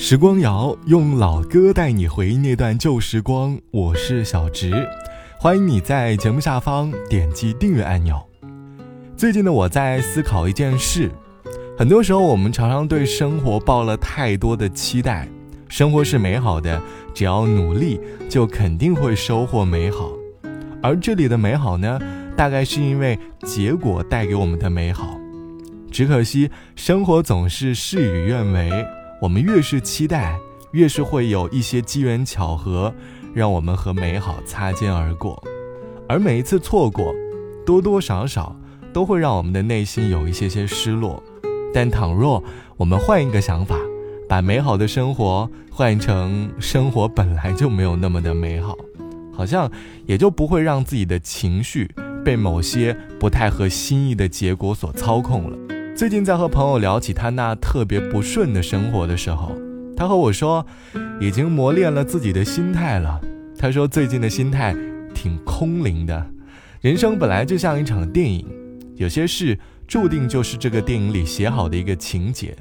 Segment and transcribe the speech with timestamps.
[0.00, 4.72] 时光谣用老歌带你回忆那段旧时光，我是小植，
[5.40, 8.16] 欢迎你在节目下方点击订阅按钮。
[9.16, 11.10] 最近的我在思考一件事，
[11.76, 15.28] 很多时候我们常常对生活抱了太多的期待，
[15.68, 16.80] 生活是美好的，
[17.12, 20.12] 只要努力就肯定会收获美好。
[20.80, 21.98] 而这里的美好呢，
[22.36, 25.18] 大概是因为结果带给我们的美好。
[25.90, 28.70] 只可惜生活总是事与愿违。
[29.20, 30.38] 我们越是期待，
[30.72, 32.94] 越是会有一些机缘巧合，
[33.34, 35.42] 让我们和美好擦肩而过。
[36.08, 37.12] 而每一次错过，
[37.66, 38.54] 多多少少
[38.92, 41.22] 都会让我们的内心有一些些失落。
[41.74, 42.42] 但倘若
[42.76, 43.76] 我们换一个想法，
[44.28, 48.76] 把美好的生活换成生活本来就没有那么的美好，
[49.32, 49.70] 好像
[50.06, 51.90] 也就不会让自己的情绪
[52.24, 55.58] 被某些不太合心意的结果所操控了。
[55.98, 59.52] 最近在和朋友聊起他那特别不顺的生活的时候，
[59.96, 60.64] 他和我说，
[61.18, 63.20] 已经磨练了自己的心态了。
[63.58, 64.76] 他说最近的心态
[65.12, 66.24] 挺空灵的，
[66.80, 68.46] 人生本来就像一场电影，
[68.94, 69.58] 有些事
[69.88, 72.56] 注定就是这个电影里写好的一个情节。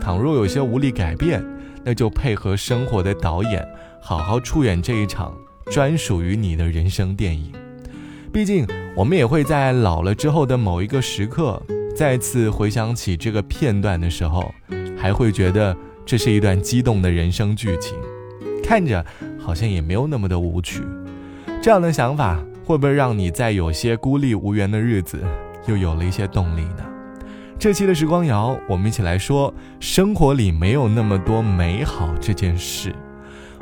[0.00, 1.44] 倘若有些无力改变，
[1.84, 3.62] 那就配合生活的导演，
[4.00, 5.36] 好好出演这一场
[5.70, 7.52] 专属于你的人生电影。
[8.32, 8.66] 毕竟
[8.96, 11.62] 我们也会在老了之后的某一个时刻。
[12.02, 14.52] 再次回想起这个片段的时候，
[14.98, 17.96] 还会觉得这是一段激动的人生剧情，
[18.60, 19.06] 看着
[19.38, 20.82] 好像也没有那么的无趣。
[21.62, 25.22] 这样的想法会不会让你在有些孤立无援的日子，
[25.68, 26.84] 又有了一些动力呢？
[27.56, 32.92] 这期的时光谣，我们一起来说，生活里没有那么多美好这件事。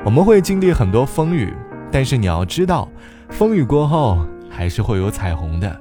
[0.03, 1.53] 我们会经历很多风雨，
[1.93, 2.89] 但是你要知道，
[3.29, 5.79] 风雨过后还是会有彩虹的。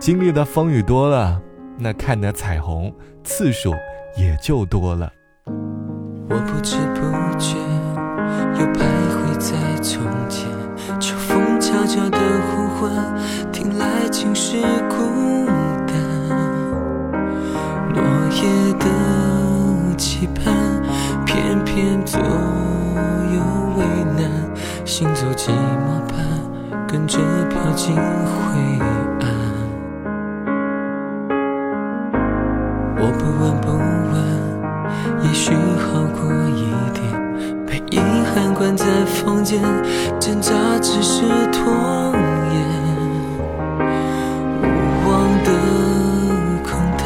[0.00, 1.40] 经历的风雨多了。
[1.82, 3.74] 那看的彩虹次数
[4.14, 5.10] 也就多了。
[6.28, 7.00] 我不知不
[7.38, 7.56] 觉
[8.58, 10.46] 又徘徊在从前，
[11.00, 12.92] 秋风悄悄的呼唤，
[13.50, 15.46] 听来尽是孤
[15.86, 15.96] 单。
[17.94, 20.82] 落叶的期盼，
[21.24, 23.40] 偏偏左右
[23.78, 23.84] 为
[24.22, 24.30] 难，
[24.84, 28.00] 行走寂寞般，跟着飘进灰
[33.02, 33.72] 我不问不
[34.12, 34.14] 问，
[35.24, 37.00] 也许好过一点。
[37.66, 39.58] 被遗憾关在房间，
[40.20, 40.52] 挣扎
[40.82, 41.72] 只是拖
[42.52, 42.54] 延。
[44.60, 44.64] 无
[45.08, 45.10] 望
[45.44, 45.48] 的
[46.62, 46.68] 空
[46.98, 47.02] 谈，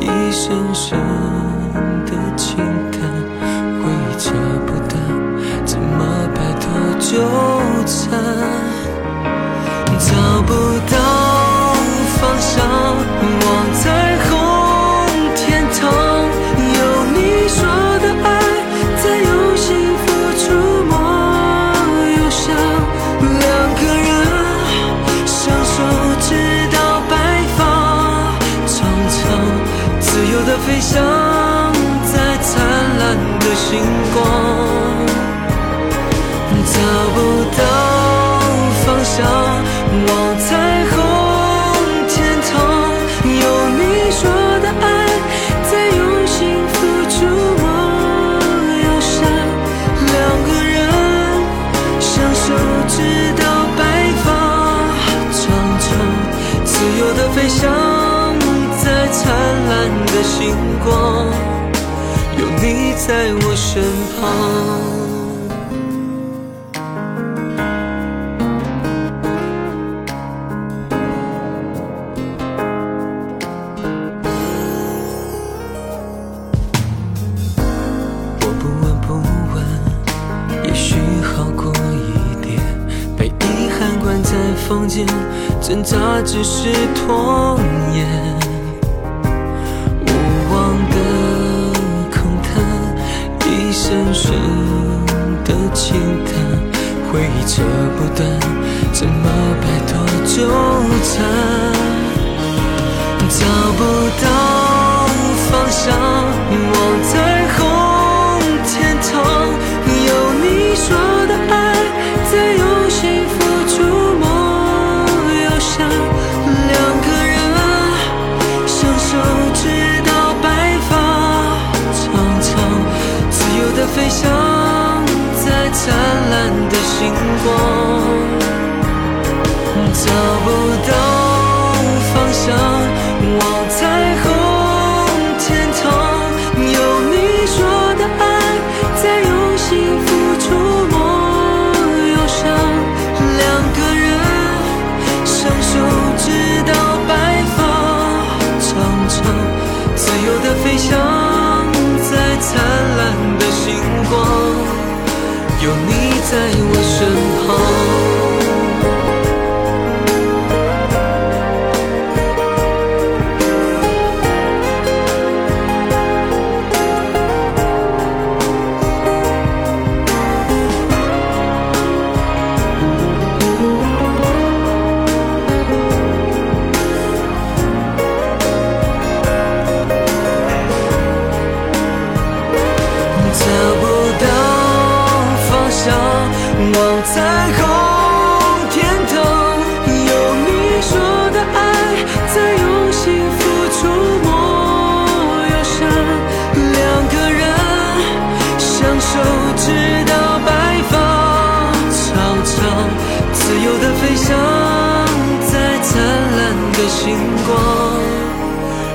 [0.00, 0.98] 一声声
[2.06, 2.56] 的轻
[2.90, 3.02] 叹，
[3.82, 4.32] 回忆扯
[4.66, 4.96] 不断，
[5.66, 6.64] 怎么摆脱
[6.98, 7.20] 纠
[60.42, 60.50] 星
[60.82, 61.24] 光，
[62.36, 63.80] 有你在我身
[64.18, 64.20] 旁。
[78.40, 79.14] 我不问不
[79.54, 79.56] 问，
[80.64, 82.60] 也许好过一点。
[83.16, 84.32] 被遗憾关在
[84.66, 85.06] 房间，
[85.60, 87.60] 挣扎只是拖
[87.94, 88.51] 延。
[94.22, 94.30] 真
[95.44, 96.32] 的简单，
[97.10, 97.60] 回忆扯
[97.96, 98.20] 不断，
[98.92, 99.28] 怎么
[99.60, 99.92] 摆脱
[100.24, 100.46] 纠
[101.02, 101.51] 缠？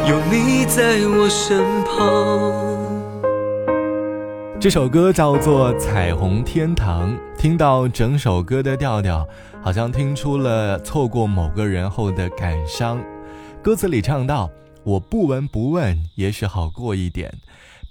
[0.08, 2.88] 有你在我身旁。
[4.58, 9.28] 这首歌叫做《彩虹天堂》，听到整首歌的调调，
[9.62, 13.04] 好像听出了错过某个人后的感伤。
[13.62, 14.50] 歌词里唱到
[14.86, 17.30] ：“我不闻不问，也许好过一点；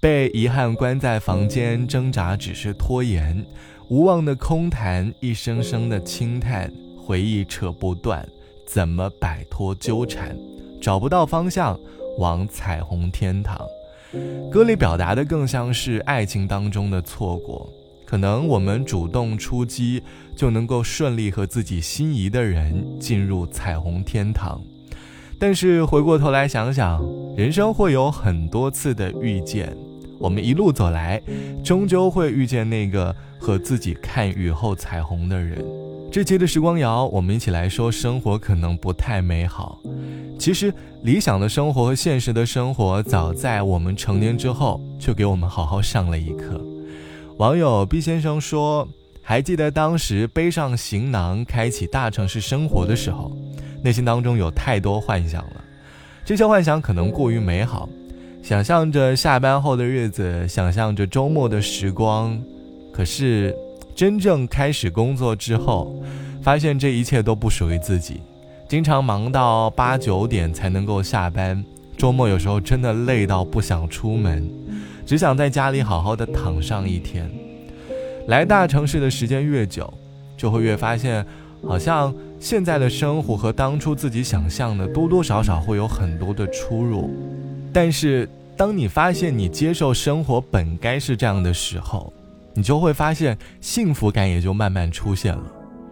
[0.00, 3.44] 被遗憾关在房间，挣扎只是拖延。
[3.90, 8.26] 无望的空谈，一声声的轻叹，回忆扯不断。”
[8.66, 10.34] 怎么摆脱纠缠？
[10.80, 11.78] 找不到方向，
[12.18, 13.60] 往彩虹天堂。
[14.50, 17.70] 歌里表达的更像是爱情当中的错过。
[18.04, 20.00] 可能我们主动出击，
[20.36, 24.60] 就能够顺利和自己心仪的人进入彩虹天堂。
[25.40, 27.04] 但是回过头来想想，
[27.36, 29.76] 人生会有很多次的遇见，
[30.20, 31.20] 我们一路走来，
[31.64, 35.62] 终究会遇见那个和自己看雨后彩虹的人。
[36.10, 39.80] 这期的时光谣，我们一起来说，生活可能不太美好。
[40.46, 40.72] 其实，
[41.02, 46.64] 理想的生活和现实的生活，早在我们成年之后，就给我们好好上了一课。
[47.38, 48.86] 网友毕先生说
[49.24, 53.36] ：“还记得当时背上行囊，开启大城市生活的时候，
[53.82, 55.64] 内心当中有太多幻想了。
[56.24, 57.88] 这些幻想可能过于美好，
[58.40, 62.40] 想象着下班后的日子，想象着周末的时光。
[62.92, 63.52] 可是……”
[63.96, 66.00] 真正开始工作之后，
[66.40, 68.20] 发现这一切都不属于自己，
[68.68, 71.64] 经常忙到八九点才能够下班，
[71.96, 74.50] 周末有时候真的累到不想出门，
[75.06, 77.30] 只想在家里好好的躺上一天。
[78.26, 79.92] 来大城市的时间越久，
[80.36, 81.24] 就会越发现，
[81.64, 87.08] 好像现在的生活和当初自己想象的多多少少会有很多的出入。
[87.72, 92.12] 但是当你发现你接受生活本该是这样的时候，
[92.52, 95.44] 你就会发现幸福感也就慢慢出现了，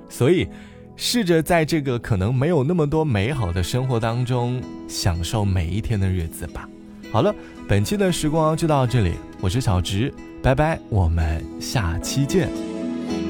[0.08, 0.48] 所以
[0.96, 6.68] 试着在这个可能没有那么多美好的生活当中，享受每一天的日子吧。
[7.10, 7.34] 好了，
[7.68, 10.12] 本期的时光就到这里，我是小直，
[10.42, 12.48] 拜拜，我们下期见。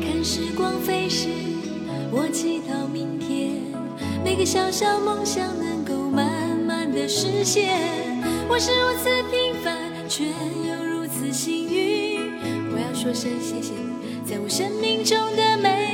[0.03, 1.29] 看时光飞逝，
[2.11, 3.61] 我祈祷明天
[4.25, 7.79] 每个小小梦想能够慢慢的实现。
[8.49, 9.75] 我是如此平凡，
[10.09, 12.21] 却又如此幸运。
[12.73, 15.94] 我要说声谢谢你，在我生命中的每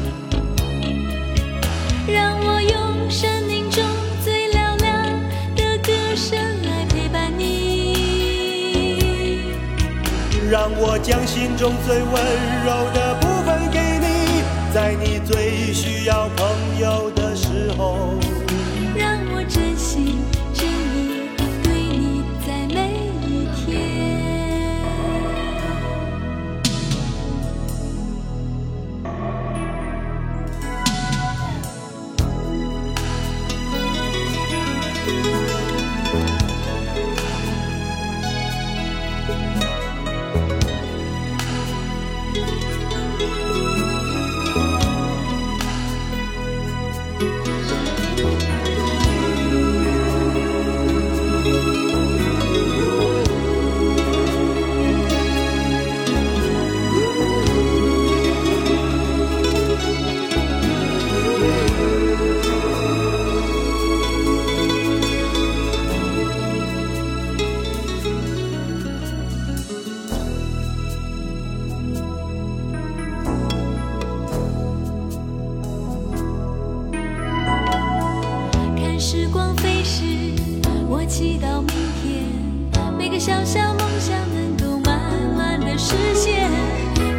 [2.07, 3.83] 让我用生命中
[4.23, 5.03] 最嘹亮
[5.55, 9.43] 的歌声来陪伴你，
[10.49, 12.13] 让我将心中最温
[12.65, 14.41] 柔的部分给你，
[14.73, 18.17] 在你最需要朋友的时候。
[19.77, 20.17] 祈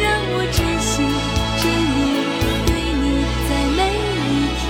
[0.00, 0.92] 让我真心
[1.60, 1.64] 真
[1.96, 1.98] 意
[2.66, 2.70] 对
[3.02, 3.04] 你
[3.48, 3.80] 在每
[4.28, 4.64] 一天。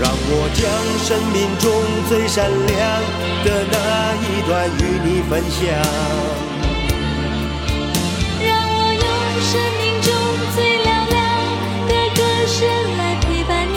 [0.00, 0.62] 让我将
[1.04, 1.64] 生命中
[2.08, 2.78] 最闪亮
[3.44, 3.74] 的那
[4.22, 4.50] 一段
[4.80, 5.60] 与你分享。
[8.44, 9.04] 让我用
[9.40, 10.08] 生命中
[10.54, 11.16] 最嘹亮
[11.88, 12.58] 的歌声
[12.98, 13.76] 来陪伴你。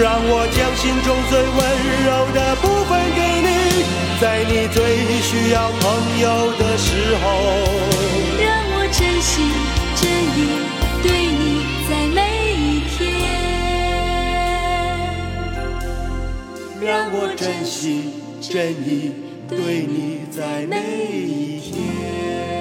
[0.00, 1.58] 让我将心中最温
[2.06, 3.47] 柔的部分给你，
[4.20, 7.24] 在你最需要朋友的时候。
[8.42, 9.48] 让我真心
[9.94, 10.38] 真意
[11.04, 11.06] 对
[11.38, 11.40] 你
[11.88, 12.18] 在每
[12.52, 12.98] 一天。
[16.80, 19.12] 让我真心真意
[19.48, 20.76] 对你在每
[21.14, 22.57] 一天。